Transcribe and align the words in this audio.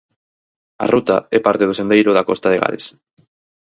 A 0.83 0.85
ruta 0.93 1.17
é 1.37 1.39
parte 1.47 1.67
do 1.69 1.77
sendeiro 1.79 2.11
da 2.13 2.27
costa 2.29 2.47
de 2.51 2.59
Gales. 2.61 2.85